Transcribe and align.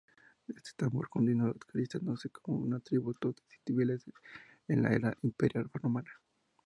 Este 0.47 0.71
tambor 0.75 1.09
continuó 1.09 1.53
caracterizándose 1.53 2.29
como 2.31 2.57
un 2.57 2.73
atributo 2.73 3.33
de 3.33 3.41
Cibeles 3.63 4.03
en 4.67 4.81
la 4.81 4.93
era 4.95 5.15
imperial 5.21 5.69
romana. 5.71 6.09